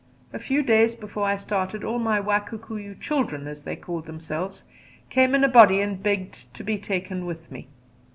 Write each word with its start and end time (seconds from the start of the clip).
A 0.33 0.39
few 0.39 0.63
days 0.63 0.95
before 0.95 1.25
I 1.25 1.35
started 1.35 1.83
all 1.83 1.99
my 1.99 2.19
Wa 2.19 2.39
Kikuyu 2.39 2.99
"children", 2.99 3.45
as 3.47 3.65
they 3.65 3.75
called 3.75 4.07
themselves, 4.07 4.63
came 5.11 5.35
in 5.35 5.43
a 5.43 5.47
body 5.47 5.79
and 5.79 6.01
begged 6.01 6.51
to 6.55 6.63
be 6.63 6.79
taken 6.79 7.27
with 7.27 7.51
me. 7.51 7.67